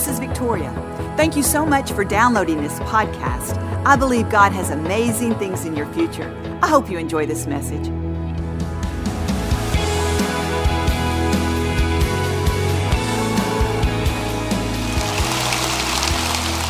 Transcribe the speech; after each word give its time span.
this 0.00 0.08
is 0.08 0.18
Victoria. 0.18 0.72
Thank 1.18 1.36
you 1.36 1.42
so 1.42 1.66
much 1.66 1.92
for 1.92 2.04
downloading 2.04 2.62
this 2.62 2.78
podcast. 2.80 3.58
I 3.84 3.96
believe 3.96 4.30
God 4.30 4.50
has 4.50 4.70
amazing 4.70 5.34
things 5.34 5.66
in 5.66 5.76
your 5.76 5.84
future. 5.92 6.34
I 6.62 6.68
hope 6.68 6.88
you 6.88 6.96
enjoy 6.96 7.26
this 7.26 7.46
message. 7.46 7.86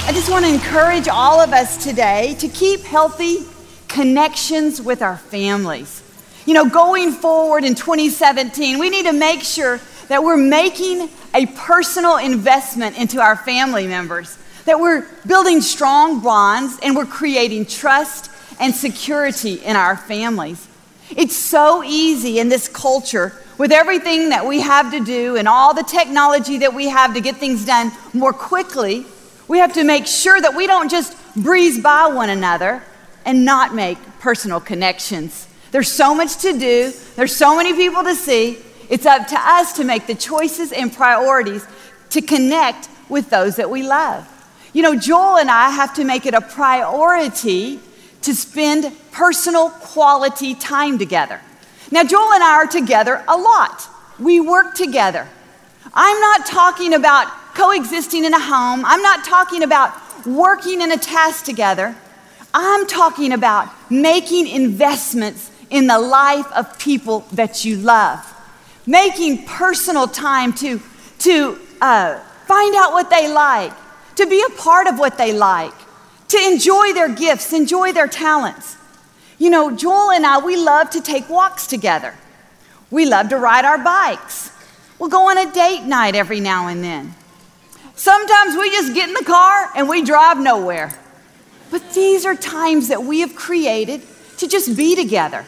I 0.09 0.13
just 0.13 0.29
want 0.29 0.45
to 0.45 0.53
encourage 0.53 1.07
all 1.07 1.39
of 1.39 1.53
us 1.53 1.81
today 1.81 2.35
to 2.41 2.49
keep 2.49 2.81
healthy 2.81 3.47
connections 3.87 4.83
with 4.83 5.03
our 5.03 5.17
families. 5.17 6.03
You 6.47 6.55
know, 6.55 6.69
going 6.69 7.13
forward 7.13 7.63
in 7.63 7.77
2017, 7.77 8.81
we 8.81 8.91
need 8.91 9.07
to 9.07 9.13
make 9.13 9.43
sure 9.43 9.79
that 10.11 10.25
we're 10.25 10.37
making 10.37 11.09
a 11.35 11.47
personal 11.47 12.17
investment 12.17 12.99
into 12.99 13.21
our 13.21 13.37
family 13.37 13.87
members, 13.87 14.37
that 14.65 14.81
we're 14.81 15.07
building 15.25 15.61
strong 15.61 16.21
bonds 16.21 16.77
and 16.83 16.97
we're 16.97 17.07
creating 17.07 17.65
trust 17.65 18.29
and 18.59 18.75
security 18.75 19.55
in 19.55 19.77
our 19.77 19.97
families. 19.97 20.67
It's 21.11 21.37
so 21.37 21.85
easy 21.85 22.41
in 22.41 22.49
this 22.49 22.67
culture 22.67 23.35
with 23.57 23.71
everything 23.71 24.31
that 24.31 24.45
we 24.45 24.59
have 24.59 24.91
to 24.91 25.05
do 25.05 25.37
and 25.37 25.47
all 25.47 25.75
the 25.75 25.85
technology 25.85 26.59
that 26.59 26.75
we 26.75 26.89
have 26.89 27.15
to 27.15 27.21
get 27.21 27.37
things 27.37 27.65
done 27.65 27.93
more 28.13 28.33
quickly. 28.33 29.07
We 29.47 29.59
have 29.59 29.75
to 29.75 29.85
make 29.85 30.09
sure 30.09 30.41
that 30.41 30.57
we 30.57 30.67
don't 30.67 30.91
just 30.91 31.17
breeze 31.37 31.81
by 31.81 32.09
one 32.09 32.31
another 32.31 32.83
and 33.25 33.45
not 33.45 33.77
make 33.77 33.99
personal 34.19 34.59
connections. 34.59 35.47
There's 35.71 35.91
so 35.91 36.17
much 36.17 36.39
to 36.39 36.59
do, 36.59 36.93
there's 37.15 37.37
so 37.37 37.57
many 37.57 37.75
people 37.75 38.03
to 38.03 38.17
see, 38.17 38.59
it's 38.91 39.07
up 39.07 39.29
to 39.29 39.37
us 39.39 39.73
to 39.75 39.85
make 39.85 40.09
the 40.09 40.17
choices 40.17 40.73
and 40.73 40.93
priorities 40.93 41.65
to 42.11 42.21
connect 42.21 42.89
with 43.09 43.31
those 43.31 43.57
that 43.57 43.71
we 43.71 43.85
love. 43.85 44.27
You 44.73 44.83
know, 44.83 44.97
Joel 44.97 45.39
and 45.39 45.51
I 45.51 45.71
have 45.71 45.95
to 45.95 46.05
make 46.05 46.27
it 46.27 46.35
a 46.35 46.41
priority 46.41 47.81
to 48.23 48.35
spend 48.35 48.93
personal 49.13 49.71
quality 49.71 50.55
time 50.55 50.99
together. 50.99 51.41
Now, 51.93 52.05
Joel 52.05 52.33
and 52.33 52.43
I 52.43 52.55
are 52.55 52.67
together 52.67 53.25
a 53.27 53.37
lot. 53.37 53.89
We 54.19 54.41
work 54.41 54.75
together. 54.75 55.27
I'm 55.95 56.21
not 56.21 56.47
talking 56.47 56.93
about 56.93 57.29
coexisting 57.55 58.25
in 58.25 58.35
a 58.35 58.41
home, 58.41 58.85
I'm 58.85 59.03
not 59.03 59.25
talking 59.25 59.63
about 59.63 59.93
working 60.27 60.81
in 60.81 60.93
a 60.93 60.97
task 60.97 61.45
together. 61.45 61.97
I'm 62.53 62.87
talking 62.89 63.33
about 63.33 63.69
making 63.91 64.49
investments 64.49 65.51
in 65.71 65.87
the 65.87 65.99
life 65.99 66.51
of 66.53 66.79
people 66.81 67.21
that 67.33 67.65
you 67.65 67.77
love 67.77 68.30
making 68.87 69.45
personal 69.45 70.07
time 70.07 70.53
to, 70.55 70.81
to 71.21 71.59
uh, 71.81 72.19
find 72.47 72.75
out 72.77 72.93
what 72.93 73.11
they 73.11 73.33
like, 73.33 73.73
to 74.17 74.27
be 74.27 74.43
a 74.43 74.51
part 74.57 74.87
of 74.87 74.99
what 74.99 75.19
they 75.19 75.33
like, 75.33 75.75
to 76.29 76.39
enjoy 76.39 76.93
their 76.93 77.09
gifts, 77.09 77.53
enjoy 77.53 77.93
their 77.93 78.09
talents. 78.09 78.77
You 79.39 79.51
know, 79.51 79.75
Joel 79.75 80.11
and 80.11 80.27
I, 80.27 80.39
we 80.39 80.57
love 80.57 80.91
to 80.91 81.01
take 81.01 81.29
walks 81.29 81.67
together. 81.67 82.15
We 82.91 83.07
love 83.07 83.29
to 83.31 83.37
ride 83.37 83.65
our 83.65 83.79
bikes. 83.79 84.51
We'll 84.99 85.09
go 85.09 85.31
on 85.31 85.39
a 85.39 85.51
date 85.51 85.85
night 85.85 86.15
every 86.15 86.41
now 86.41 86.69
and 86.69 86.85
then. 86.85 87.15
Sometimes 87.95 88.57
we 88.57 88.71
just 88.71 88.95
get 88.95 89.09
in 89.09 89.15
the 89.15 89.25
car 89.25 89.71
and 89.75 89.89
we 89.89 90.03
drive 90.03 90.39
nowhere. 90.39 90.99
But 91.71 91.95
these 91.95 92.27
are 92.27 92.35
times 92.35 92.89
that 92.89 93.03
we 93.03 93.21
have 93.21 93.35
created 93.35 94.03
to 94.39 94.49
just 94.49 94.77
be 94.77 94.97
together, 94.97 95.45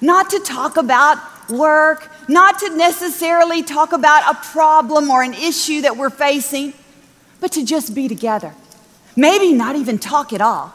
not 0.00 0.30
to 0.30 0.40
talk 0.40 0.76
about 0.76 1.18
work, 1.50 2.10
not 2.28 2.58
to 2.60 2.76
necessarily 2.76 3.62
talk 3.62 3.92
about 3.92 4.34
a 4.34 4.38
problem 4.48 5.10
or 5.10 5.22
an 5.22 5.34
issue 5.34 5.82
that 5.82 5.96
we're 5.96 6.10
facing, 6.10 6.72
but 7.40 7.52
to 7.52 7.64
just 7.64 7.94
be 7.94 8.08
together. 8.08 8.54
Maybe 9.16 9.52
not 9.52 9.76
even 9.76 9.98
talk 9.98 10.32
at 10.32 10.40
all. 10.40 10.74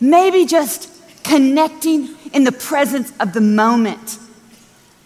Maybe 0.00 0.46
just 0.46 0.90
connecting 1.24 2.08
in 2.32 2.44
the 2.44 2.52
presence 2.52 3.12
of 3.20 3.32
the 3.32 3.40
moment. 3.40 4.18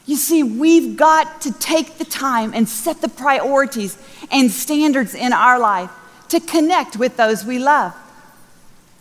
You 0.07 0.17
see, 0.17 0.43
we've 0.43 0.97
got 0.97 1.41
to 1.43 1.53
take 1.53 1.97
the 1.99 2.05
time 2.05 2.53
and 2.55 2.69
set 2.69 3.01
the 3.01 3.09
priorities 3.09 3.97
and 4.31 4.51
standards 4.51 5.15
in 5.15 5.33
our 5.33 5.59
life 5.59 5.91
to 6.29 6.41
connect 6.41 6.97
with 6.97 7.17
those 7.17 7.45
we 7.45 7.59
love. 7.59 7.95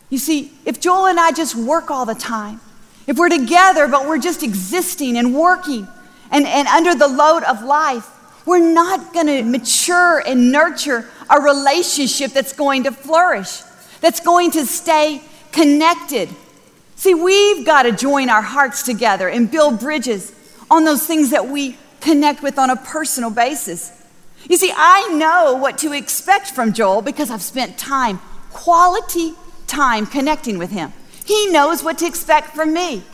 You 0.08 0.18
see, 0.18 0.52
if 0.64 0.80
Joel 0.80 1.06
and 1.06 1.20
I 1.20 1.32
just 1.32 1.54
work 1.54 1.90
all 1.90 2.06
the 2.06 2.14
time, 2.14 2.60
if 3.06 3.18
we're 3.18 3.28
together 3.28 3.86
but 3.86 4.08
we're 4.08 4.18
just 4.18 4.42
existing 4.42 5.18
and 5.18 5.34
working, 5.34 5.86
and, 6.34 6.48
and 6.48 6.66
under 6.66 6.96
the 6.96 7.06
load 7.06 7.44
of 7.44 7.62
life, 7.62 8.10
we're 8.44 8.72
not 8.72 9.14
going 9.14 9.28
to 9.28 9.42
mature 9.44 10.18
and 10.18 10.50
nurture 10.50 11.08
a 11.30 11.40
relationship 11.40 12.32
that's 12.32 12.52
going 12.52 12.82
to 12.84 12.90
flourish, 12.90 13.60
that's 14.00 14.18
going 14.18 14.50
to 14.50 14.66
stay 14.66 15.22
connected. 15.52 16.28
See, 16.96 17.14
we've 17.14 17.64
got 17.64 17.84
to 17.84 17.92
join 17.92 18.30
our 18.30 18.42
hearts 18.42 18.82
together 18.82 19.28
and 19.28 19.48
build 19.48 19.78
bridges 19.78 20.32
on 20.68 20.84
those 20.84 21.06
things 21.06 21.30
that 21.30 21.48
we 21.48 21.78
connect 22.00 22.42
with 22.42 22.58
on 22.58 22.68
a 22.68 22.76
personal 22.76 23.30
basis. 23.30 23.92
You 24.50 24.56
see, 24.56 24.72
I 24.74 25.14
know 25.14 25.54
what 25.54 25.78
to 25.78 25.92
expect 25.92 26.48
from 26.48 26.72
Joel 26.72 27.00
because 27.00 27.30
I've 27.30 27.42
spent 27.42 27.78
time, 27.78 28.18
quality 28.50 29.34
time, 29.68 30.04
connecting 30.06 30.58
with 30.58 30.72
him. 30.72 30.92
He 31.24 31.46
knows 31.52 31.84
what 31.84 31.98
to 31.98 32.06
expect 32.06 32.56
from 32.56 32.74
me. 32.74 33.04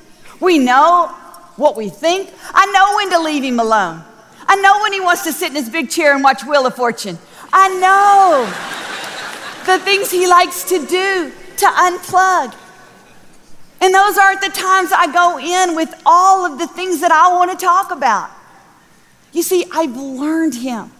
We 0.40 0.58
know 0.58 1.14
what 1.56 1.76
we 1.76 1.88
think. 1.88 2.32
I 2.52 2.66
know 2.66 2.96
when 2.96 3.10
to 3.10 3.18
leave 3.20 3.44
him 3.44 3.60
alone. 3.60 4.04
I 4.46 4.56
know 4.56 4.80
when 4.82 4.92
he 4.92 5.00
wants 5.00 5.22
to 5.24 5.32
sit 5.32 5.50
in 5.50 5.56
his 5.56 5.70
big 5.70 5.90
chair 5.90 6.14
and 6.14 6.24
watch 6.24 6.44
Wheel 6.44 6.66
of 6.66 6.74
Fortune. 6.74 7.18
I 7.52 7.68
know 7.78 8.46
the 9.66 9.84
things 9.84 10.10
he 10.10 10.26
likes 10.26 10.64
to 10.64 10.78
do 10.78 11.32
to 11.58 11.66
unplug. 11.66 12.54
And 13.80 13.94
those 13.94 14.18
aren't 14.18 14.40
the 14.40 14.48
times 14.48 14.90
I 14.92 15.10
go 15.12 15.38
in 15.38 15.76
with 15.76 15.94
all 16.04 16.44
of 16.44 16.58
the 16.58 16.66
things 16.66 17.00
that 17.00 17.12
I 17.12 17.34
want 17.34 17.50
to 17.50 17.64
talk 17.64 17.90
about. 17.90 18.30
You 19.32 19.42
see, 19.42 19.64
I've 19.72 19.96
learned 19.96 20.54
him. 20.54 20.90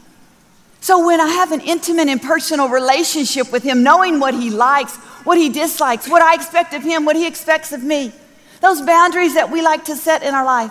So 0.81 1.05
when 1.05 1.21
I 1.21 1.29
have 1.29 1.53
an 1.53 1.61
intimate 1.61 2.09
and 2.09 2.23
personal 2.23 2.69
relationship 2.69 3.53
with 3.53 3.63
him, 3.63 3.83
knowing 3.83 4.19
what 4.19 4.33
he 4.33 4.49
likes, 4.51 4.97
what 5.25 5.37
he 5.37 5.51
dislikes, 5.51 6.09
what 6.09 6.23
I 6.23 6.35
expect 6.35 6.73
of 6.73 6.83
him, 6.83 7.05
what 7.05 7.17
he 7.17 7.27
expects 7.27 7.73
of 7.73 7.83
me, 7.83 8.13
those 8.61 8.83
boundaries 8.83 9.35
that 9.35 9.51
we 9.51 9.63
like 9.63 9.85
to 9.87 9.97
set 9.97 10.23
in 10.23 10.35
our 10.35 10.45
life. 10.45 10.71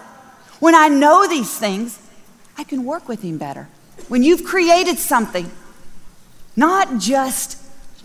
When 0.60 0.76
I 0.76 0.88
know 0.88 1.28
these 1.28 1.58
things, 1.58 2.00
I 2.58 2.64
can 2.64 2.84
work 2.84 3.08
with 3.08 3.22
Him 3.22 3.38
better. 3.38 3.68
When 4.08 4.24
you've 4.24 4.44
created 4.44 4.98
something, 4.98 5.52
not 6.56 7.00
just 7.00 7.58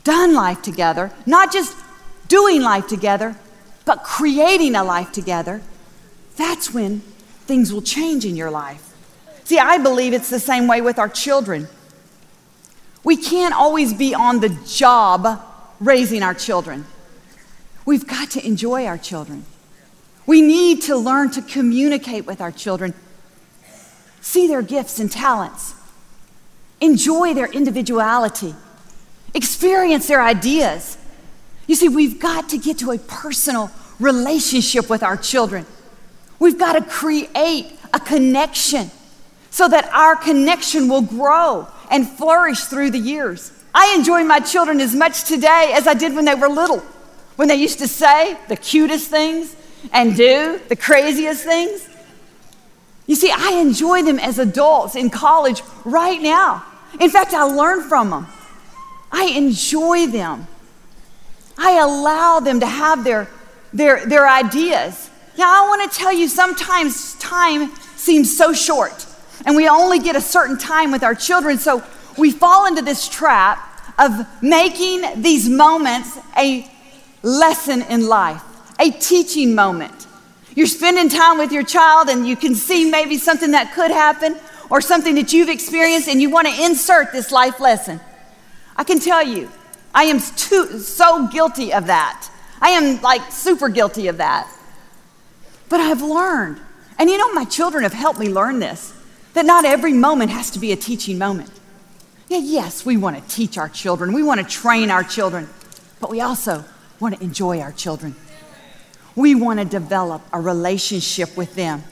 done 0.05 0.35
life 0.35 0.63
together, 0.63 1.11
not 1.27 1.53
just 1.53 1.77
doing 2.29 2.63
life 2.63 2.87
together, 2.87 3.37
but 3.85 4.05
creating 4.05 4.75
a 4.75 4.85
life 4.85 5.13
together, 5.13 5.63
that's 6.37 6.73
when 6.73 7.01
things 7.47 7.73
will 7.73 7.83
change 7.83 8.25
in 8.25 8.37
your 8.37 8.51
life. 8.51 8.93
See, 9.45 9.59
I 9.59 9.79
believe 9.79 10.13
it's 10.13 10.31
the 10.31 10.41
same 10.41 10.67
way 10.67 10.81
with 10.81 10.99
our 10.99 11.09
children. 11.09 11.69
We 13.03 13.17
can't 13.17 13.55
always 13.55 13.93
be 13.93 14.15
on 14.15 14.41
the 14.41 14.49
job 14.67 15.43
raising 15.81 16.23
our 16.23 16.33
children. 16.33 16.87
We've 17.85 18.07
got 18.07 18.31
to 18.31 18.47
enjoy 18.47 18.87
our 18.87 18.97
children. 18.97 19.45
We 20.27 20.41
need 20.41 20.83
to 20.83 20.97
learn 20.97 21.31
to 21.33 21.43
communicate 21.43 22.27
with 22.27 22.41
our 22.41 22.53
children, 22.53 22.95
see 24.21 24.47
their 24.47 24.63
gifts 24.63 24.99
and 24.99 25.11
talents, 25.11 25.75
enjoy 26.81 27.35
their 27.35 27.47
individuality, 27.47 28.55
experience 29.35 30.07
their 30.07 30.23
ideas. 30.23 30.97
You 31.67 31.75
see, 31.75 31.89
we've 31.89 32.19
got 32.19 32.49
to 32.51 32.59
get 32.59 32.79
to 32.79 32.91
a 32.93 32.99
personal 32.99 33.71
relationship 34.01 34.89
with 34.89 35.03
our 35.03 35.17
children. 35.17 35.67
We've 36.39 36.59
got 36.59 36.73
to 36.73 36.83
create 36.83 37.79
a 37.93 38.01
connection 38.01 38.91
so 39.51 39.69
that 39.69 39.89
our 39.93 40.17
connection 40.17 40.89
will 40.89 41.03
grow 41.03 41.69
and 41.91 42.09
flourish 42.09 42.61
through 42.61 42.91
the 42.91 42.99
years. 42.99 43.53
I 43.75 43.95
enjoy 43.97 44.25
my 44.25 44.41
children 44.41 44.81
as 44.81 44.95
much 44.95 45.25
today 45.25 45.73
as 45.75 45.87
I 45.87 45.95
did 45.95 46.15
when 46.15 46.25
they 46.25 46.35
were 46.35 46.49
little, 46.49 46.81
when 47.37 47.49
they 47.49 47.57
used 47.57 47.79
to 47.81 47.89
say 47.89 48.37
the 48.49 48.57
cutest 48.57 49.11
things 49.11 49.55
and 49.93 50.17
do 50.17 50.61
the 50.69 50.77
craziest 50.77 51.45
things. 51.45 51.89
You 53.07 53.15
see, 53.15 53.31
I 53.31 53.55
enjoy 53.61 54.03
them 54.03 54.19
as 54.19 54.39
adults 54.39 54.97
in 54.97 55.11
college 55.11 55.63
right 55.85 56.21
now. 56.21 56.65
In 57.01 57.11
fact, 57.11 57.35
I 57.35 57.43
learn 57.43 57.83
from 57.83 58.11
them. 58.11 58.27
I 59.13 59.25
enjoy 59.27 60.07
them. 60.07 60.47
I 61.59 61.79
allow 61.79 62.41
them 62.41 62.61
to 62.61 62.67
have 62.67 63.05
their, 63.05 63.29
their, 63.73 64.07
their 64.07 64.29
ideas. 64.29 65.11
Now, 65.37 65.65
I 65.65 65.69
want 65.69 65.91
to 65.91 65.99
tell 65.99 66.13
you 66.13 66.29
sometimes 66.29 67.15
time 67.17 67.75
seems 67.97 68.37
so 68.37 68.53
short, 68.53 69.07
and 69.45 69.57
we 69.57 69.69
only 69.69 69.99
get 69.99 70.17
a 70.17 70.21
certain 70.21 70.59
time 70.59 70.91
with 70.91 71.03
our 71.03 71.15
children, 71.15 71.59
so 71.59 71.83
we 72.17 72.31
fall 72.31 72.67
into 72.67 72.83
this 72.83 73.09
trap 73.09 73.59
of 73.99 74.27
making 74.43 75.23
these 75.23 75.49
moments 75.49 76.19
a 76.37 76.69
lesson 77.23 77.83
in 77.83 78.07
life 78.09 78.43
a 78.79 78.91
teaching 78.91 79.55
moment. 79.55 80.07
You're 80.55 80.67
spending 80.67 81.09
time 81.09 81.39
with 81.39 81.53
your 81.53 81.65
child 81.65 82.09
and 82.09 82.27
you 82.27 82.37
can 82.37 82.55
see 82.55 82.91
maybe 82.91 83.19
something 83.19 83.53
that 83.53 83.75
could 83.75 83.91
happen 83.91 84.37
or 84.71 84.81
something 84.81 85.17
that 85.17 85.33
you've 85.33 85.49
experienced 85.49 86.09
and 86.09 86.21
you 86.21 86.31
want 86.31 86.47
to 86.49 86.65
insert 86.65 87.13
this 87.13 87.33
life 87.33 87.61
lesson. 87.61 88.01
I 88.77 88.85
can 88.85 89.01
tell 89.01 89.23
you, 89.23 89.51
I 89.95 90.05
am 90.05 90.21
too, 90.21 90.79
so 90.79 91.27
guilty 91.29 91.73
of 91.73 91.87
that. 91.87 92.29
I 92.61 92.71
am 92.71 93.01
like 93.03 93.31
super 93.31 93.69
guilty 93.69 94.09
of 94.09 94.19
that. 94.19 94.51
But 95.69 95.81
I've 95.81 96.03
learned, 96.03 96.61
and 96.99 97.11
you 97.11 97.19
know, 97.19 97.33
my 97.33 97.45
children 97.45 97.83
have 97.85 97.93
helped 97.93 98.19
me 98.19 98.29
learn 98.29 98.59
this, 98.59 98.93
that 99.35 99.45
not 99.45 99.65
every 99.65 99.93
moment 99.93 100.31
has 100.31 100.51
to 100.53 100.59
be 100.59 100.73
a 100.73 100.77
teaching 100.77 101.19
moment. 101.19 101.51
Yeah, 102.29 102.39
yes, 102.39 102.87
we 102.87 102.97
want 102.97 103.17
to 103.17 103.35
teach 103.35 103.59
our 103.59 103.69
children, 103.69 104.13
we 104.13 104.23
want 104.23 104.41
to 104.41 104.47
train 104.47 104.91
our 104.91 105.03
children, 105.03 105.49
but 106.01 106.11
we 106.11 106.21
also 106.21 106.65
want 107.01 107.17
to 107.17 107.23
enjoy 107.23 107.61
our 107.61 107.73
children. 107.73 108.15
We 109.17 109.35
want 109.35 109.61
to 109.61 109.65
develop 109.65 110.23
a 110.33 110.41
relationship 110.41 111.37
with 111.37 111.55
them. 111.55 111.85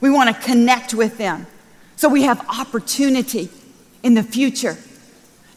We 0.00 0.10
want 0.10 0.34
to 0.34 0.42
connect 0.42 0.94
with 0.94 1.18
them. 1.18 1.46
So 1.96 2.08
we 2.08 2.22
have 2.22 2.44
opportunity 2.48 3.50
in 4.02 4.14
the 4.14 4.22
future. 4.22 4.76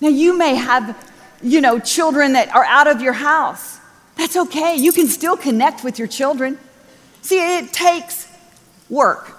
Now, 0.01 0.09
you 0.09 0.37
may 0.37 0.55
have, 0.55 1.11
you 1.41 1.61
know, 1.61 1.79
children 1.79 2.33
that 2.33 2.53
are 2.53 2.65
out 2.65 2.87
of 2.87 3.01
your 3.01 3.13
house. 3.13 3.79
That's 4.17 4.35
okay. 4.35 4.75
You 4.75 4.91
can 4.91 5.07
still 5.07 5.37
connect 5.37 5.83
with 5.83 5.97
your 5.97 6.07
children. 6.07 6.59
See, 7.21 7.57
it 7.57 7.71
takes 7.71 8.27
work 8.89 9.37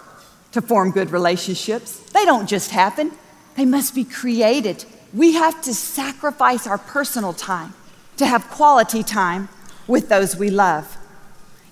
to 0.52 0.62
form 0.62 0.90
good 0.90 1.10
relationships. 1.10 1.98
They 2.12 2.24
don't 2.24 2.48
just 2.48 2.70
happen, 2.70 3.12
they 3.56 3.64
must 3.64 3.94
be 3.94 4.04
created. 4.04 4.84
We 5.12 5.34
have 5.34 5.60
to 5.62 5.74
sacrifice 5.74 6.66
our 6.66 6.78
personal 6.78 7.32
time 7.32 7.74
to 8.16 8.26
have 8.26 8.48
quality 8.48 9.02
time 9.02 9.48
with 9.86 10.08
those 10.08 10.36
we 10.36 10.50
love. 10.50 10.96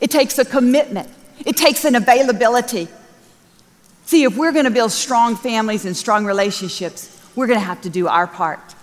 It 0.03 0.11
takes 0.11 0.37
a 0.39 0.45
commitment, 0.45 1.09
it 1.47 1.57
takes 1.57 1.85
an 1.85 1.95
availability. 1.95 2.89
See, 4.05 4.25
if 4.25 4.37
we're 4.37 4.51
going 4.51 4.65
to 4.65 4.71
build 4.71 4.91
strong 4.91 5.37
families 5.37 5.85
and 5.85 5.97
strong 5.97 6.27
relationships, 6.27 7.21
we're 7.37 7.47
going 7.47 7.61
to 7.61 7.65
have 7.65 7.81
to 7.83 7.89
do 7.89 8.09
our 8.09 8.27
part. 8.27 8.75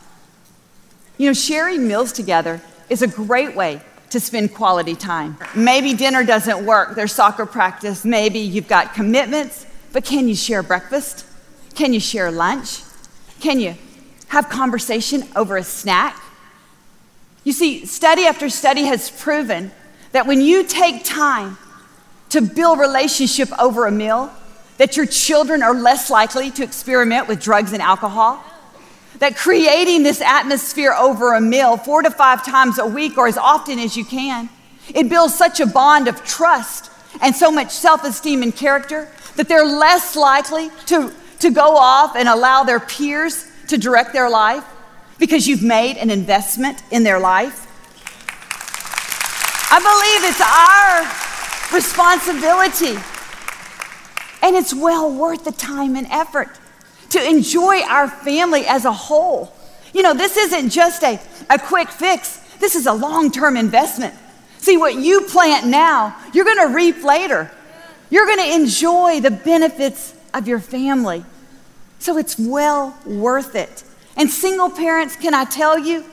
You 1.18 1.27
know, 1.27 1.33
sharing 1.33 1.89
meals 1.89 2.13
together 2.13 2.62
is 2.89 3.01
a 3.01 3.07
great 3.07 3.54
way 3.54 3.81
to 4.12 4.19
spend 4.21 4.54
quality 4.56 4.95
time. 4.95 5.38
Maybe 5.54 5.94
dinner 5.94 6.24
doesn't 6.24 6.66
work, 6.66 6.95
there's 6.95 7.12
soccer 7.12 7.45
practice, 7.45 8.06
maybe 8.06 8.39
you've 8.39 8.69
got 8.69 8.94
commitments, 8.94 9.66
but 9.92 10.06
can 10.06 10.30
you 10.30 10.36
share 10.36 10.63
breakfast? 10.63 11.25
Can 11.75 11.92
you 11.92 12.00
share 12.00 12.31
lunch? 12.31 12.81
Can 13.42 13.60
you 13.60 13.75
have 14.30 14.48
conversation 14.48 15.27
over 15.36 15.57
a 15.57 15.63
snack? 15.63 16.18
You 17.44 17.51
see, 17.51 17.86
study 17.86 18.25
after 18.25 18.50
study 18.50 18.83
has 18.83 19.12
proven 19.12 19.71
that 20.12 20.26
when 20.26 20.42
you 20.42 20.64
take 20.64 21.04
time 21.04 21.58
to 22.30 22.42
build 22.42 22.80
relationship 22.80 23.50
over 23.60 23.86
a 23.86 23.92
meal, 23.92 24.32
that 24.78 24.96
your 24.96 25.06
children 25.06 25.62
are 25.62 25.74
less 25.74 26.10
likely 26.10 26.52
to 26.52 26.64
experiment 26.64 27.28
with 27.28 27.42
drugs 27.42 27.74
and 27.74 27.82
alcohol, 27.82 28.44
that 29.20 29.36
creating 29.36 30.04
this 30.04 30.22
atmosphere 30.22 30.94
over 30.94 31.34
a 31.34 31.42
meal 31.42 31.78
four 31.78 32.02
to 32.02 32.10
five 32.10 32.46
times 32.46 32.80
a 32.80 32.86
week 32.86 33.18
or 33.18 33.28
as 33.28 33.38
often 33.38 33.78
as 33.80 33.98
you 33.98 34.06
can, 34.06 34.50
it 34.94 35.10
builds 35.10 35.36
such 35.36 35.60
a 35.60 35.66
bond 35.66 36.08
of 36.08 36.24
trust 36.24 36.90
and 37.22 37.36
so 37.36 37.52
much 37.52 37.72
self 37.72 38.04
esteem 38.04 38.42
and 38.42 38.56
character 38.56 39.10
that 39.36 39.48
they're 39.48 39.66
less 39.66 40.16
likely 40.16 40.70
to, 40.86 41.14
to 41.40 41.52
go 41.52 41.78
off 41.78 42.16
and 42.16 42.28
allow 42.28 42.64
their 42.64 42.80
peers 42.80 43.50
to 43.68 43.78
direct 43.78 44.14
their 44.14 44.30
life 44.30 44.64
because 45.18 45.48
you've 45.48 45.64
made 45.64 45.98
an 45.98 46.10
investment 46.10 46.82
in 46.92 47.04
their 47.04 47.20
life. 47.20 47.68
I 49.71 49.77
believe 49.80 50.24
it's 50.25 50.42
our 50.42 51.75
responsibility, 51.75 52.98
and 54.42 54.56
it's 54.56 54.74
well 54.74 55.13
worth 55.13 55.44
the 55.44 55.51
time 55.51 55.95
and 55.95 56.07
effort 56.07 56.50
to 57.12 57.24
enjoy 57.24 57.81
our 57.83 58.07
family 58.07 58.66
as 58.66 58.86
a 58.86 58.92
whole. 58.92 59.54
You 59.94 60.01
know, 60.01 60.13
this 60.13 60.38
isn't 60.38 60.69
just 60.69 61.04
a, 61.04 61.19
a 61.50 61.60
quick 61.60 61.89
fix, 61.89 62.38
this 62.60 62.75
is 62.75 62.88
a 62.88 62.94
long 62.94 63.31
term 63.31 63.57
investment. 63.57 64.16
See, 64.57 64.75
what 64.75 64.95
you 64.95 65.21
plant 65.21 65.68
now, 65.68 66.16
you're 66.33 66.45
going 66.45 66.68
to 66.68 66.74
reap 66.75 67.04
later. 67.04 67.51
You're 68.10 68.25
going 68.25 68.39
to 68.39 68.56
enjoy 68.56 69.21
the 69.21 69.31
benefits 69.31 70.16
of 70.33 70.48
your 70.48 70.60
family. 70.60 71.24
So 72.00 72.18
it's 72.18 72.38
well 72.39 72.98
worth 73.06 73.56
it. 73.56 73.83
And 74.18 74.30
single 74.30 74.69
parents, 74.69 75.16
can 75.16 75.33
I 75.33 75.45
tell 75.45 75.77
you 75.77 76.06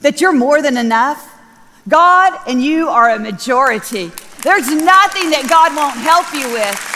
that 0.00 0.20
you're 0.20 0.32
more 0.32 0.62
than 0.62 0.76
enough? 0.76 1.33
God 1.88 2.38
and 2.46 2.62
you 2.62 2.88
are 2.88 3.10
a 3.10 3.18
majority. 3.18 4.10
There's 4.42 4.68
nothing 4.68 5.30
that 5.30 5.46
God 5.48 5.74
won't 5.76 5.96
help 5.96 6.32
you 6.32 6.50
with. 6.52 6.90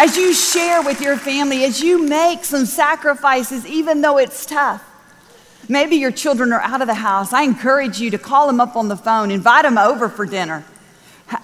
As 0.00 0.16
you 0.16 0.32
share 0.32 0.82
with 0.82 1.00
your 1.00 1.16
family, 1.16 1.64
as 1.64 1.80
you 1.80 2.06
make 2.06 2.44
some 2.44 2.66
sacrifices, 2.66 3.66
even 3.66 4.00
though 4.00 4.18
it's 4.18 4.46
tough. 4.46 4.84
Maybe 5.68 5.96
your 5.96 6.12
children 6.12 6.52
are 6.52 6.60
out 6.60 6.80
of 6.80 6.86
the 6.86 6.94
house. 6.94 7.32
I 7.32 7.42
encourage 7.42 8.00
you 8.00 8.10
to 8.10 8.18
call 8.18 8.46
them 8.46 8.60
up 8.60 8.76
on 8.76 8.88
the 8.88 8.96
phone, 8.96 9.30
invite 9.30 9.64
them 9.64 9.76
over 9.76 10.08
for 10.08 10.24
dinner, 10.24 10.64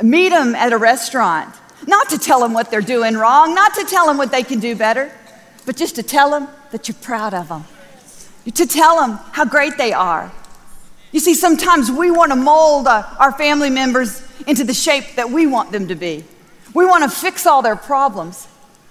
meet 0.03 0.31
them 0.31 0.55
at 0.55 0.73
a 0.73 0.79
restaurant. 0.79 1.55
Not 1.87 2.09
to 2.11 2.19
tell 2.19 2.41
them 2.41 2.55
what 2.55 2.71
they're 2.71 2.81
doing 2.81 3.15
wrong, 3.15 3.55
not 3.55 3.75
to 3.75 3.85
tell 3.85 4.07
them 4.07 4.17
what 4.17 4.31
they 4.31 4.43
can 4.43 4.61
do 4.61 4.75
better, 4.75 5.13
but 5.67 5.77
just 5.77 5.97
to 5.97 6.03
tell 6.03 6.31
them 6.31 6.49
that 6.71 6.89
you're 6.89 6.97
proud 7.03 7.35
of 7.35 7.49
them, 7.49 7.65
to 8.55 8.67
tell 8.67 8.97
them 9.01 9.19
how 9.33 9.45
great 9.45 9.77
they 9.77 9.93
are. 9.93 10.33
You 11.15 11.21
see, 11.21 11.35
sometimes 11.35 11.93
we 11.93 12.11
want 12.11 12.33
to 12.33 12.37
mold 12.37 12.89
uh, 12.89 13.05
our 13.21 13.31
family 13.31 13.71
members 13.71 14.21
into 14.49 14.65
the 14.65 14.75
shape 14.75 15.15
that 15.15 15.31
we 15.31 15.47
want 15.47 15.71
them 15.71 15.87
to 15.87 15.95
be. 15.95 16.25
We 16.75 16.85
want 16.87 17.05
to 17.05 17.09
fix 17.09 17.47
all 17.47 17.63
their 17.63 17.77
problems. 17.77 18.49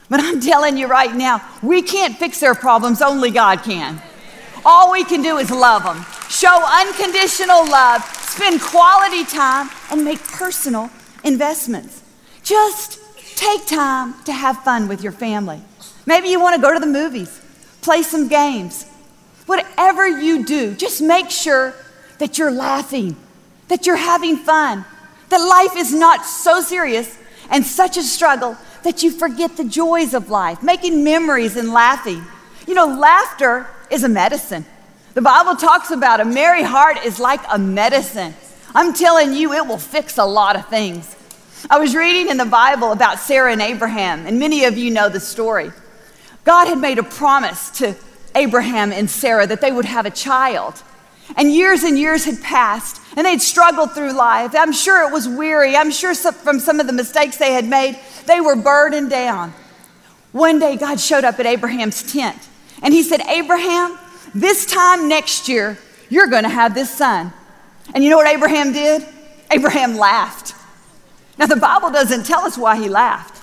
But 0.07 0.21
I'm 0.21 0.39
telling 0.39 0.77
you 0.77 0.87
right 0.87 1.13
now, 1.13 1.45
we 1.61 1.81
can't 1.81 2.15
fix 2.15 2.39
their 2.39 2.55
problems, 2.55 3.01
only 3.01 3.29
God 3.29 3.63
can. 3.63 4.01
All 4.63 4.93
we 4.93 5.03
can 5.03 5.21
do 5.21 5.35
is 5.35 5.51
love 5.51 5.83
them, 5.83 6.01
show 6.29 6.63
unconditional 6.65 7.69
love, 7.69 8.01
spend 8.21 8.61
quality 8.61 9.25
time, 9.25 9.69
and 9.91 10.05
make 10.05 10.23
personal 10.23 10.89
investments. 11.25 12.03
Just 12.41 13.01
take 13.35 13.65
time 13.67 14.13
to 14.23 14.31
have 14.31 14.63
fun 14.63 14.87
with 14.87 15.03
your 15.03 15.11
family. 15.11 15.61
Maybe 16.05 16.29
you 16.29 16.39
want 16.39 16.55
to 16.55 16.61
go 16.61 16.73
to 16.73 16.79
the 16.79 16.87
movies, 16.87 17.41
play 17.81 18.01
some 18.01 18.29
games. 18.29 18.89
Whatever 19.45 20.07
you 20.07 20.45
do, 20.45 20.73
just 20.73 21.01
make 21.01 21.29
sure 21.29 21.73
that 22.19 22.37
you're 22.37 22.51
laughing, 22.51 23.15
that 23.67 23.85
you're 23.85 23.95
having 23.95 24.37
fun, 24.37 24.85
that 25.29 25.37
life 25.37 25.75
is 25.77 25.93
not 25.93 26.25
so 26.25 26.61
serious 26.61 27.17
and 27.49 27.65
such 27.65 27.97
a 27.97 28.03
struggle 28.03 28.57
that 28.83 29.03
you 29.03 29.11
forget 29.11 29.57
the 29.57 29.63
joys 29.63 30.13
of 30.13 30.29
life, 30.29 30.61
making 30.61 31.03
memories 31.03 31.55
and 31.55 31.71
laughing. 31.71 32.23
You 32.67 32.73
know, 32.73 32.85
laughter 32.85 33.67
is 33.89 34.03
a 34.03 34.09
medicine. 34.09 34.65
The 35.13 35.21
Bible 35.21 35.55
talks 35.55 35.91
about 35.91 36.19
a 36.19 36.25
merry 36.25 36.63
heart 36.63 36.97
is 37.05 37.19
like 37.19 37.41
a 37.51 37.57
medicine. 37.57 38.33
I'm 38.75 38.93
telling 38.93 39.33
you, 39.33 39.53
it 39.53 39.67
will 39.67 39.77
fix 39.77 40.17
a 40.17 40.25
lot 40.25 40.55
of 40.55 40.67
things. 40.67 41.15
I 41.69 41.79
was 41.79 41.95
reading 41.95 42.29
in 42.29 42.37
the 42.37 42.45
Bible 42.45 42.91
about 42.91 43.19
Sarah 43.19 43.51
and 43.51 43.61
Abraham, 43.61 44.25
and 44.25 44.39
many 44.39 44.65
of 44.65 44.77
you 44.77 44.91
know 44.91 45.09
the 45.09 45.19
story. 45.19 45.71
God 46.43 46.67
had 46.67 46.77
made 46.77 46.97
a 46.97 47.03
promise 47.03 47.69
to 47.77 47.95
Abraham 48.35 48.91
and 48.91 49.09
Sarah 49.09 49.47
that 49.47 49.61
they 49.61 49.71
would 49.71 49.85
have 49.85 50.05
a 50.05 50.11
child. 50.11 50.81
And 51.35 51.53
years 51.53 51.83
and 51.83 51.97
years 51.97 52.25
had 52.25 52.41
passed, 52.41 53.01
and 53.15 53.25
they'd 53.25 53.41
struggled 53.41 53.93
through 53.93 54.13
life. 54.13 54.53
I'm 54.55 54.73
sure 54.73 55.07
it 55.07 55.11
was 55.11 55.27
weary. 55.27 55.75
I'm 55.75 55.91
sure 55.91 56.13
from 56.13 56.59
some 56.59 56.79
of 56.79 56.87
the 56.87 56.93
mistakes 56.93 57.37
they 57.37 57.53
had 57.53 57.65
made, 57.65 57.97
they 58.25 58.41
were 58.41 58.55
burdened 58.55 59.09
down. 59.09 59.53
One 60.31 60.59
day, 60.59 60.75
God 60.75 60.99
showed 60.99 61.23
up 61.23 61.39
at 61.39 61.45
Abraham's 61.45 62.03
tent, 62.11 62.37
and 62.81 62.93
he 62.93 63.03
said, 63.03 63.21
Abraham, 63.21 63.97
this 64.35 64.65
time 64.65 65.07
next 65.07 65.47
year, 65.47 65.77
you're 66.09 66.27
going 66.27 66.43
to 66.43 66.49
have 66.49 66.73
this 66.73 66.89
son. 66.89 67.31
And 67.93 68.03
you 68.03 68.09
know 68.09 68.17
what 68.17 68.27
Abraham 68.27 68.73
did? 68.73 69.05
Abraham 69.51 69.95
laughed. 69.97 70.55
Now, 71.37 71.45
the 71.45 71.55
Bible 71.55 71.91
doesn't 71.91 72.25
tell 72.25 72.41
us 72.41 72.57
why 72.57 72.77
he 72.77 72.89
laughed. 72.89 73.41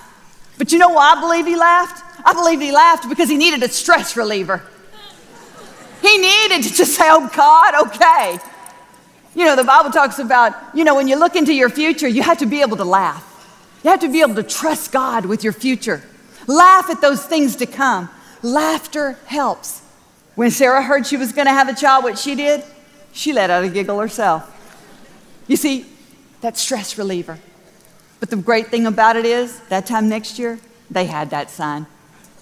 But 0.57 0.71
you 0.71 0.79
know 0.79 0.89
why 0.89 1.15
I 1.15 1.21
believe 1.21 1.45
he 1.45 1.55
laughed? 1.55 2.03
I 2.25 2.33
believe 2.33 2.59
he 2.59 2.71
laughed 2.71 3.09
because 3.09 3.29
he 3.29 3.37
needed 3.37 3.63
a 3.63 3.69
stress 3.69 4.15
reliever. 4.15 4.61
He 6.01 6.17
needed 6.17 6.63
to 6.63 6.73
just 6.73 6.95
say, 6.95 7.05
Oh 7.07 7.29
God, 7.33 7.87
okay. 7.87 8.39
You 9.33 9.45
know, 9.45 9.55
the 9.55 9.63
Bible 9.63 9.91
talks 9.91 10.19
about, 10.19 10.53
you 10.73 10.83
know, 10.83 10.95
when 10.95 11.07
you 11.07 11.15
look 11.15 11.35
into 11.35 11.53
your 11.53 11.69
future, 11.69 12.07
you 12.07 12.21
have 12.23 12.39
to 12.39 12.45
be 12.45 12.61
able 12.61 12.77
to 12.77 12.83
laugh. 12.83 13.27
You 13.83 13.89
have 13.89 14.01
to 14.01 14.09
be 14.09 14.21
able 14.21 14.35
to 14.35 14.43
trust 14.43 14.91
God 14.91 15.25
with 15.25 15.43
your 15.43 15.53
future. 15.53 16.03
Laugh 16.47 16.89
at 16.89 17.01
those 17.01 17.25
things 17.25 17.55
to 17.57 17.65
come. 17.65 18.09
Laughter 18.41 19.13
helps. 19.25 19.81
When 20.35 20.51
Sarah 20.51 20.81
heard 20.81 21.05
she 21.07 21.17
was 21.17 21.31
going 21.31 21.47
to 21.47 21.53
have 21.53 21.69
a 21.69 21.75
child, 21.75 22.03
what 22.03 22.17
she 22.17 22.35
did? 22.35 22.63
She 23.13 23.33
let 23.33 23.49
out 23.49 23.63
a 23.63 23.69
giggle 23.69 23.99
herself. 23.99 24.47
You 25.47 25.55
see, 25.55 25.85
that 26.41 26.57
stress 26.57 26.97
reliever. 26.97 27.39
But 28.19 28.29
the 28.29 28.37
great 28.37 28.67
thing 28.67 28.85
about 28.85 29.15
it 29.15 29.25
is, 29.25 29.59
that 29.69 29.85
time 29.85 30.07
next 30.09 30.39
year, 30.39 30.59
they 30.89 31.05
had 31.05 31.29
that 31.31 31.49
son. 31.49 31.87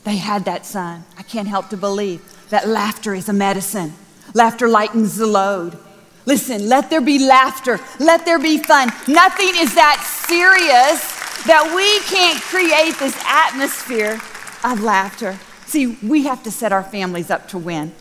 They 0.10 0.18
had 0.18 0.46
that 0.46 0.66
son. 0.66 1.04
I 1.20 1.22
can't 1.22 1.48
help 1.48 1.70
to 1.70 1.78
believe 1.78 2.24
that 2.50 2.68
laughter 2.68 3.14
is 3.14 3.30
a 3.30 3.34
medicine. 3.34 3.94
Laughter 4.34 4.68
lightens 4.68 5.18
the 5.18 5.28
load. 5.28 5.78
Listen, 6.26 6.68
let 6.68 6.90
there 6.90 7.00
be 7.00 7.20
laughter. 7.20 7.80
Let 8.00 8.26
there 8.26 8.40
be 8.40 8.58
fun. 8.58 8.88
Nothing 9.08 9.52
is 9.58 9.76
that 9.76 10.02
serious 10.28 11.00
that 11.46 11.76
we 11.76 12.00
can't 12.10 12.42
create 12.42 12.98
this 12.98 13.16
atmosphere 13.24 14.20
of 14.64 14.82
laughter. 14.82 15.38
See, 15.68 16.00
we 16.02 16.24
have 16.24 16.42
to 16.42 16.50
set 16.50 16.72
our 16.72 16.84
families 16.84 17.30
up 17.30 17.48
to 17.50 17.60
win. 17.60 17.94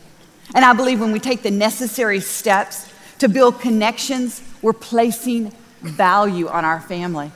And 0.55 0.65
I 0.65 0.73
believe 0.73 0.99
when 0.99 1.11
we 1.11 1.19
take 1.19 1.43
the 1.43 1.51
necessary 1.51 2.21
steps 2.21 2.91
to 3.19 3.29
build 3.29 3.61
connections, 3.61 4.41
we're 4.63 4.73
placing 4.73 5.51
value 5.83 6.47
on 6.47 6.65
our 6.65 6.81
family. 6.81 7.31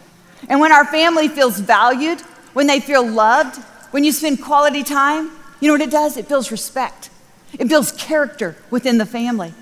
And 0.50 0.60
when 0.60 0.72
our 0.72 0.86
family 0.86 1.28
feels 1.28 1.60
valued, 1.60 2.22
when 2.54 2.66
they 2.66 2.80
feel 2.80 3.08
loved, 3.08 3.64
when 3.94 4.04
you 4.04 4.12
spend 4.12 4.42
quality 4.42 4.82
time, 4.82 5.30
you 5.60 5.68
know 5.68 5.76
what 5.76 5.82
it 5.82 5.92
does? 5.92 6.18
It 6.18 6.28
builds 6.28 6.50
respect. 6.50 7.12
It 7.60 7.68
builds 7.68 7.92
character 7.92 8.58
within 8.72 8.98
the 8.98 9.06
family. 9.06 9.54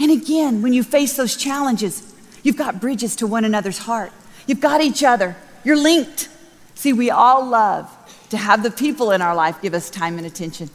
And 0.00 0.10
again, 0.10 0.62
when 0.62 0.72
you 0.72 0.82
face 0.82 1.14
those 1.14 1.36
challenges, 1.36 2.14
you've 2.42 2.56
got 2.56 2.80
bridges 2.80 3.14
to 3.16 3.26
one 3.26 3.44
another's 3.44 3.76
heart. 3.80 4.12
You've 4.46 4.60
got 4.60 4.80
each 4.80 5.04
other. 5.04 5.36
You're 5.62 5.76
linked. 5.76 6.30
See, 6.74 6.94
we 6.94 7.10
all 7.10 7.44
love 7.44 7.94
to 8.30 8.38
have 8.38 8.62
the 8.62 8.70
people 8.70 9.10
in 9.10 9.20
our 9.20 9.34
life 9.34 9.60
give 9.60 9.74
us 9.74 9.90
time 9.90 10.16
and 10.16 10.26
attention. 10.26 10.70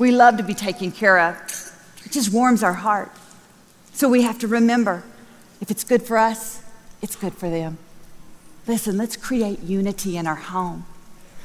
We 0.00 0.10
love 0.10 0.36
to 0.38 0.42
be 0.42 0.54
taken 0.54 0.90
care 0.90 1.20
of. 1.20 1.36
It 2.04 2.10
just 2.10 2.32
warms 2.32 2.64
our 2.64 2.74
heart. 2.74 3.12
So 3.92 4.08
we 4.08 4.22
have 4.22 4.40
to 4.40 4.48
remember 4.48 5.04
if 5.60 5.70
it's 5.70 5.84
good 5.84 6.02
for 6.02 6.18
us, 6.18 6.60
it's 7.00 7.14
good 7.14 7.34
for 7.34 7.48
them. 7.48 7.78
Listen, 8.66 8.98
let's 8.98 9.16
create 9.16 9.60
unity 9.60 10.16
in 10.16 10.26
our 10.26 10.34
home. 10.34 10.86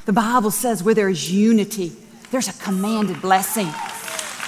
The 0.08 0.14
Bible 0.14 0.50
says 0.50 0.82
where 0.82 0.94
there 0.94 1.10
is 1.10 1.30
unity, 1.30 1.92
there's 2.30 2.48
a 2.48 2.54
commanded 2.54 3.20
blessing. 3.20 3.68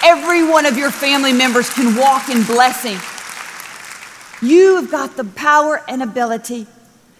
Every 0.03 0.43
one 0.43 0.65
of 0.65 0.75
your 0.75 0.89
family 0.89 1.33
members 1.33 1.69
can 1.69 1.95
walk 1.95 2.29
in 2.29 2.43
blessing. 2.45 2.97
You 4.41 4.77
have 4.77 4.89
got 4.89 5.17
the 5.17 5.23
power 5.23 5.83
and 5.87 6.01
ability 6.01 6.65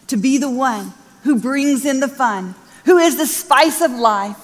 to 0.07 0.17
be 0.17 0.39
the 0.39 0.50
one 0.50 0.91
who 1.21 1.39
brings 1.39 1.86
in 1.86 2.00
the 2.00 2.07
fun, 2.07 2.55
who 2.86 2.98
is 2.98 3.15
the 3.15 3.27
spice 3.27 3.79
of 3.79 3.91
life. 3.91 4.39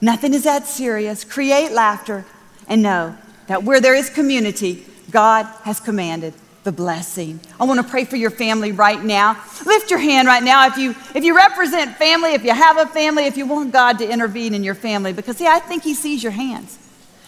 Nothing 0.00 0.34
is 0.34 0.42
that 0.42 0.66
serious. 0.66 1.22
Create 1.22 1.70
laughter 1.70 2.24
and 2.66 2.82
know 2.82 3.16
that 3.46 3.62
where 3.62 3.80
there 3.80 3.94
is 3.94 4.10
community, 4.10 4.84
God 5.12 5.46
has 5.62 5.78
commanded 5.78 6.34
the 6.68 6.72
blessing. 6.72 7.40
I 7.58 7.64
want 7.64 7.80
to 7.80 7.90
pray 7.90 8.04
for 8.04 8.16
your 8.16 8.30
family 8.30 8.72
right 8.72 9.02
now. 9.02 9.42
Lift 9.64 9.90
your 9.90 9.98
hand 9.98 10.28
right 10.28 10.42
now 10.42 10.66
if 10.66 10.76
you 10.76 10.90
if 11.14 11.24
you 11.24 11.34
represent 11.34 11.96
family, 11.96 12.34
if 12.34 12.44
you 12.44 12.52
have 12.52 12.76
a 12.76 12.84
family, 12.84 13.24
if 13.24 13.38
you 13.38 13.46
want 13.46 13.72
God 13.72 13.98
to 14.00 14.06
intervene 14.06 14.52
in 14.52 14.62
your 14.62 14.74
family 14.74 15.14
because 15.14 15.38
see, 15.38 15.46
I 15.46 15.60
think 15.60 15.82
he 15.82 15.94
sees 15.94 16.22
your 16.22 16.32
hands. 16.32 16.78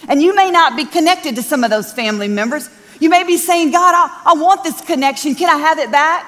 And 0.09 0.21
you 0.21 0.35
may 0.35 0.51
not 0.51 0.77
be 0.77 0.85
connected 0.85 1.37
to 1.37 1.43
some 1.43 1.65
of 1.65 1.71
those 1.71 1.91
family 1.91 2.29
members. 2.29 2.69
You 3.01 3.09
may 3.09 3.25
be 3.25 3.39
saying, 3.39 3.71
God, 3.71 3.95
I, 3.95 4.33
I 4.33 4.35
want 4.35 4.63
this 4.63 4.79
connection. 4.83 5.35
Can 5.35 5.49
I 5.49 5.59
have 5.59 5.79
it 5.79 5.91
back? 5.91 6.27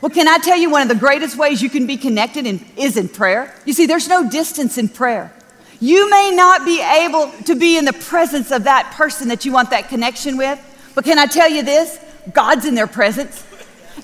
Well, 0.00 0.10
can 0.10 0.26
I 0.26 0.38
tell 0.38 0.56
you 0.56 0.70
one 0.70 0.80
of 0.80 0.88
the 0.88 0.94
greatest 0.94 1.36
ways 1.36 1.60
you 1.60 1.68
can 1.68 1.86
be 1.86 1.98
connected 1.98 2.46
in, 2.46 2.64
is 2.78 2.96
in 2.96 3.10
prayer? 3.10 3.54
You 3.66 3.74
see, 3.74 3.84
there's 3.84 4.08
no 4.08 4.30
distance 4.30 4.78
in 4.78 4.88
prayer. 4.88 5.30
You 5.78 6.08
may 6.08 6.32
not 6.34 6.64
be 6.64 6.80
able 6.80 7.30
to 7.44 7.54
be 7.54 7.76
in 7.76 7.84
the 7.84 7.92
presence 7.92 8.50
of 8.50 8.64
that 8.64 8.94
person 8.96 9.28
that 9.28 9.44
you 9.44 9.52
want 9.52 9.68
that 9.70 9.90
connection 9.90 10.38
with, 10.38 10.58
but 10.94 11.04
can 11.04 11.18
I 11.18 11.26
tell 11.26 11.50
you 11.50 11.62
this? 11.62 11.98
God's 12.32 12.64
in 12.64 12.74
their 12.74 12.86
presence. 12.86 13.44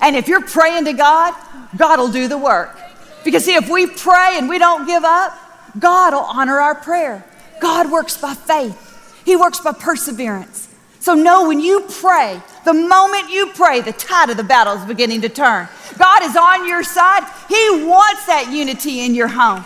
And 0.01 0.15
if 0.15 0.27
you're 0.27 0.41
praying 0.41 0.85
to 0.85 0.93
God, 0.93 1.33
God 1.77 1.99
will 1.99 2.11
do 2.11 2.27
the 2.27 2.37
work. 2.37 2.77
Because, 3.23 3.45
see, 3.45 3.55
if 3.55 3.69
we 3.69 3.87
pray 3.87 4.35
and 4.37 4.49
we 4.49 4.59
don't 4.59 4.85
give 4.85 5.03
up, 5.03 5.37
God 5.79 6.13
will 6.13 6.21
honor 6.21 6.59
our 6.59 6.75
prayer. 6.75 7.23
God 7.61 7.91
works 7.91 8.17
by 8.17 8.33
faith, 8.33 9.21
He 9.25 9.35
works 9.35 9.59
by 9.59 9.73
perseverance. 9.73 10.69
So, 10.99 11.13
know 11.13 11.47
when 11.47 11.59
you 11.59 11.81
pray, 11.99 12.41
the 12.63 12.73
moment 12.73 13.29
you 13.29 13.47
pray, 13.47 13.81
the 13.81 13.91
tide 13.91 14.29
of 14.29 14.37
the 14.37 14.43
battle 14.43 14.73
is 14.75 14.85
beginning 14.85 15.21
to 15.21 15.29
turn. 15.29 15.67
God 15.97 16.23
is 16.23 16.35
on 16.37 16.67
your 16.67 16.83
side. 16.83 17.23
He 17.49 17.85
wants 17.85 18.25
that 18.27 18.49
unity 18.53 19.01
in 19.01 19.13
your 19.13 19.27
home. 19.27 19.65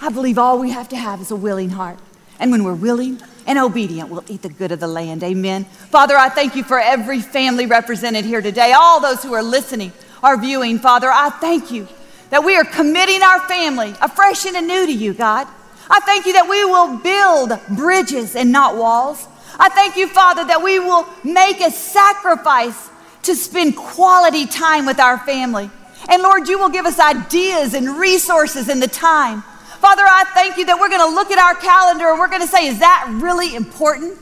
I 0.00 0.08
believe 0.08 0.38
all 0.38 0.58
we 0.58 0.70
have 0.70 0.88
to 0.88 0.96
have 0.96 1.20
is 1.20 1.30
a 1.30 1.36
willing 1.36 1.70
heart. 1.70 1.98
And 2.40 2.50
when 2.50 2.64
we're 2.64 2.74
willing 2.74 3.22
and 3.46 3.58
obedient, 3.58 4.08
we'll 4.08 4.24
eat 4.28 4.42
the 4.42 4.48
good 4.48 4.72
of 4.72 4.80
the 4.80 4.86
land. 4.86 5.22
Amen. 5.22 5.64
Father, 5.64 6.16
I 6.16 6.28
thank 6.28 6.56
you 6.56 6.64
for 6.64 6.78
every 6.78 7.20
family 7.20 7.66
represented 7.66 8.24
here 8.24 8.40
today, 8.40 8.72
all 8.72 9.00
those 9.00 9.22
who 9.22 9.32
are 9.34 9.42
listening, 9.42 9.92
are 10.22 10.36
viewing. 10.36 10.78
Father, 10.78 11.10
I 11.10 11.30
thank 11.30 11.70
you 11.70 11.88
that 12.30 12.44
we 12.44 12.56
are 12.56 12.64
committing 12.64 13.22
our 13.22 13.40
family 13.40 13.94
afresh 14.00 14.46
and 14.46 14.56
anew 14.56 14.86
to 14.86 14.92
you, 14.92 15.12
God. 15.12 15.46
I 15.90 16.00
thank 16.00 16.26
you 16.26 16.32
that 16.34 16.48
we 16.48 16.64
will 16.64 16.96
build 16.98 17.76
bridges 17.76 18.36
and 18.36 18.50
not 18.50 18.76
walls. 18.76 19.26
I 19.58 19.68
thank 19.68 19.96
you, 19.96 20.08
Father, 20.08 20.44
that 20.46 20.62
we 20.62 20.78
will 20.78 21.06
make 21.24 21.60
a 21.60 21.70
sacrifice 21.70 22.88
to 23.24 23.34
spend 23.34 23.76
quality 23.76 24.46
time 24.46 24.86
with 24.86 24.98
our 24.98 25.18
family. 25.18 25.70
And 26.08 26.22
Lord, 26.22 26.48
you 26.48 26.58
will 26.58 26.70
give 26.70 26.86
us 26.86 26.98
ideas 26.98 27.74
and 27.74 27.98
resources 27.98 28.68
and 28.68 28.82
the 28.82 28.88
time. 28.88 29.44
Father, 29.82 30.04
I 30.06 30.22
thank 30.32 30.58
you 30.58 30.66
that 30.66 30.78
we're 30.78 30.88
going 30.88 31.00
to 31.00 31.12
look 31.12 31.32
at 31.32 31.40
our 31.40 31.60
calendar 31.60 32.08
and 32.08 32.16
we're 32.16 32.28
going 32.28 32.40
to 32.40 32.46
say, 32.46 32.68
is 32.68 32.78
that 32.78 33.08
really 33.20 33.56
important? 33.56 34.16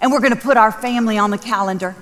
And 0.00 0.10
we're 0.10 0.18
going 0.18 0.34
to 0.34 0.40
put 0.40 0.56
our 0.56 0.72
family 0.72 1.16
on 1.16 1.30
the 1.30 1.38
calendar. 1.38 1.94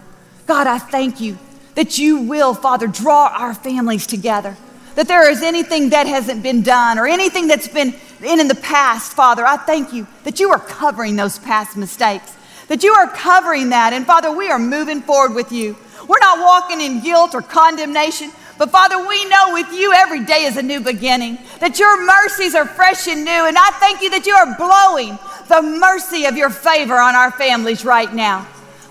God, 0.46 0.66
I 0.66 0.78
thank 0.78 1.20
you 1.20 1.38
that 1.75 1.99
you 1.99 2.23
will, 2.23 2.54
Father, 2.54 2.87
draw 2.87 3.26
our 3.26 3.52
families 3.52 4.06
together. 4.06 4.56
That 4.94 5.06
there 5.06 5.30
is 5.30 5.42
anything 5.42 5.90
that 5.90 6.06
hasn't 6.06 6.42
been 6.42 6.62
done 6.62 6.99
or 6.99 7.06
anything 7.06 7.46
that's 7.46 7.68
been 7.68 7.94
in 8.25 8.40
in 8.40 8.49
the 8.49 8.54
past, 8.54 9.12
Father, 9.12 9.44
I 9.44 9.58
thank 9.58 9.92
you 9.92 10.06
that 10.23 10.40
you 10.40 10.50
are 10.52 10.58
covering 10.58 11.16
those 11.16 11.38
past 11.38 11.76
mistakes, 11.76 12.34
that 12.68 12.82
you 12.82 12.94
are 12.94 13.08
covering 13.08 13.68
that. 13.68 13.92
And 13.92 14.06
Father, 14.06 14.34
we 14.34 14.49
are 14.49 14.58
moving 14.58 15.02
forward 15.02 15.34
with 15.34 15.52
you. 15.52 15.76
We're 16.08 16.20
not 16.20 16.38
walking 16.38 16.80
in 16.80 17.02
guilt 17.02 17.34
or 17.34 17.42
condemnation, 17.42 18.30
but 18.58 18.70
Father, 18.70 19.06
we 19.06 19.25
know 19.28 19.52
with 19.52 19.73
you 19.73 19.92
every 19.92 20.25
day 20.25 20.44
is 20.44 20.56
a 20.56 20.62
new 20.62 20.80
beginning, 20.80 21.38
that 21.61 21.78
your 21.78 22.04
mercies 22.04 22.54
are 22.54 22.66
fresh 22.66 23.08
and 23.08 23.25
new. 23.25 23.30
And 23.30 23.56
I 23.58 23.70
thank 23.80 24.00
you 24.00 24.11
that 24.11 24.26
you 24.26 24.34
are 24.34 24.56
blowing 24.56 25.18
the 25.49 25.62
mercy 25.62 26.26
of 26.26 26.37
your 26.37 26.50
favor 26.50 26.94
on 26.94 27.14
our 27.14 27.30
families 27.32 27.84
right 27.84 28.12
now. 28.12 28.42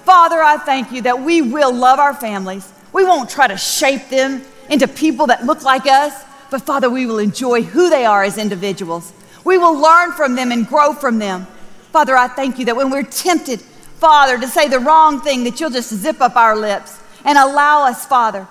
Father, 0.03 0.41
I 0.41 0.58
thank 0.58 0.91
you 0.91 1.01
that 1.03 1.22
we 1.22 1.41
will 1.41 1.74
love 1.74 2.00
our 2.00 2.13
families. 2.13 2.72
We 2.91 3.05
won't 3.05 3.29
try 3.29 3.48
to 3.48 3.58
shape 3.58 4.10
them 4.10 4.43
into 4.70 4.88
people 4.88 5.27
that 5.27 5.46
look 5.46 5.63
like 5.63 5.86
us, 5.86 6.13
but 6.51 6.62
Father, 6.62 6.89
we 6.89 7.05
will 7.05 7.20
enjoy 7.20 7.63
who 7.63 7.89
they 7.89 8.05
are 8.05 8.24
as 8.24 8.38
individuals. 8.38 9.13
We 9.46 9.58
will 9.58 9.79
learn 9.79 10.12
from 10.12 10.36
them 10.36 10.51
and 10.51 10.67
grow 10.67 10.93
from 10.93 11.20
them. 11.20 11.48
Father, 11.91 12.15
I 12.15 12.27
thank 12.27 12.60
you 12.60 12.65
that 12.65 12.75
when 12.75 12.89
we're 12.89 13.03
tempted, 13.03 13.62
Father, 13.62 14.39
to 14.39 14.48
say 14.48 14.67
the 14.67 14.79
wrong 14.79 15.22
thing, 15.22 15.46
that 15.46 15.60
you'll 15.60 15.70
just 15.70 15.93
zip 15.93 16.20
up 16.22 16.36
our 16.36 16.55
lips 16.55 17.00
and 17.24 17.38
allow 17.38 17.84
us, 17.84 18.05
Father, 18.05 18.48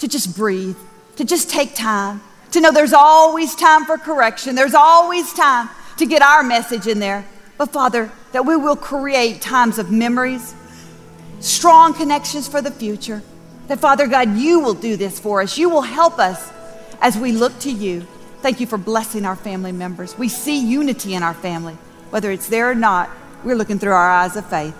to 0.00 0.08
just 0.08 0.36
breathe, 0.36 0.76
to 1.16 1.24
just 1.24 1.48
take 1.48 1.74
time, 1.74 2.20
to 2.50 2.60
know 2.60 2.72
there's 2.72 2.92
always 2.92 3.54
time 3.54 3.84
for 3.84 3.96
correction, 3.96 4.54
there's 4.54 4.74
always 4.74 5.32
time 5.32 5.68
to 5.98 6.06
get 6.06 6.22
our 6.22 6.42
message 6.42 6.86
in 6.86 6.98
there. 6.98 7.24
But 7.56 7.72
Father, 7.72 8.10
that 8.32 8.46
we 8.46 8.56
will 8.56 8.76
create 8.76 9.40
times 9.40 9.78
of 9.78 9.90
memories, 9.90 10.54
strong 11.40 11.94
connections 11.94 12.48
for 12.48 12.62
the 12.62 12.70
future. 12.70 13.22
That 13.68 13.78
Father 13.78 14.06
God, 14.06 14.36
you 14.36 14.60
will 14.60 14.74
do 14.74 14.96
this 14.96 15.20
for 15.20 15.42
us. 15.42 15.56
You 15.56 15.68
will 15.68 15.82
help 15.82 16.18
us 16.18 16.50
as 17.00 17.16
we 17.16 17.32
look 17.32 17.56
to 17.60 17.70
you. 17.70 18.06
Thank 18.40 18.60
you 18.60 18.66
for 18.66 18.78
blessing 18.78 19.26
our 19.26 19.36
family 19.36 19.72
members. 19.72 20.16
We 20.18 20.28
see 20.28 20.58
unity 20.58 21.14
in 21.14 21.22
our 21.22 21.34
family. 21.34 21.74
Whether 22.08 22.30
it's 22.30 22.48
there 22.48 22.70
or 22.70 22.74
not, 22.74 23.10
we're 23.44 23.54
looking 23.54 23.78
through 23.78 23.92
our 23.92 24.10
eyes 24.10 24.36
of 24.36 24.46
faith. 24.46 24.74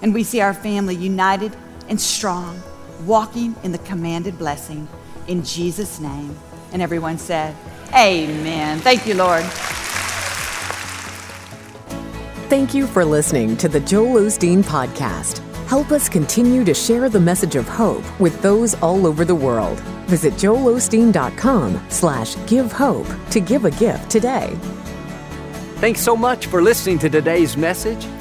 And 0.00 0.14
we 0.14 0.22
see 0.22 0.40
our 0.40 0.54
family 0.54 0.94
united 0.94 1.54
and 1.88 2.00
strong, 2.00 2.62
walking 3.06 3.54
in 3.62 3.72
the 3.72 3.78
commanded 3.78 4.38
blessing. 4.38 4.88
In 5.26 5.44
Jesus' 5.44 6.00
name. 6.00 6.36
And 6.72 6.82
everyone 6.82 7.18
said, 7.18 7.54
Amen. 7.94 8.78
Thank 8.80 9.06
you, 9.06 9.14
Lord. 9.14 9.44
Thank 12.48 12.74
you 12.74 12.86
for 12.86 13.04
listening 13.04 13.56
to 13.58 13.68
the 13.68 13.80
Joel 13.80 14.22
Osteen 14.22 14.62
Podcast. 14.62 15.38
Help 15.68 15.92
us 15.92 16.08
continue 16.08 16.64
to 16.64 16.74
share 16.74 17.08
the 17.08 17.20
message 17.20 17.54
of 17.54 17.68
hope 17.68 18.02
with 18.18 18.42
those 18.42 18.74
all 18.82 19.06
over 19.06 19.24
the 19.24 19.34
world. 19.36 19.78
Visit 20.06 20.34
joelosteen.com 20.34 21.86
slash 21.88 22.34
give 22.48 22.72
hope 22.72 23.06
to 23.30 23.38
give 23.38 23.64
a 23.64 23.70
gift 23.70 24.10
today. 24.10 24.56
Thanks 25.76 26.00
so 26.00 26.16
much 26.16 26.46
for 26.46 26.60
listening 26.60 26.98
to 26.98 27.08
today's 27.08 27.56
message. 27.56 28.04